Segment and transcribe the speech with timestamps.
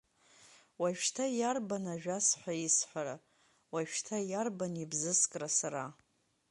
[0.81, 3.15] Уажәшьҭа иарбан ажәас ҳәа исҳәара,
[3.73, 5.85] уажәшьҭа иарбан ибзыскра сара?